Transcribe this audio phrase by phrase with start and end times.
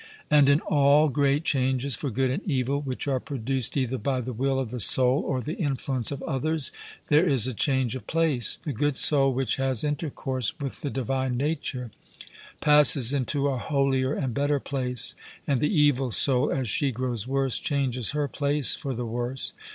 [0.31, 4.33] And in all great changes for good and evil which are produced either by the
[4.33, 6.71] will of the soul or the influence of others,
[7.09, 8.57] there is a change of place.
[8.57, 11.91] The good soul, which has intercourse with the divine nature,
[12.61, 15.13] passes into a holier and better place;
[15.45, 19.53] and the evil soul, as she grows worse, changes her place for the worse.